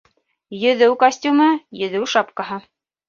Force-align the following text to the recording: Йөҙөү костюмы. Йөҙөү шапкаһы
Йөҙөү 0.59 0.95
костюмы. 1.05 1.49
Йөҙөү 1.83 2.09
шапкаһы 2.15 2.59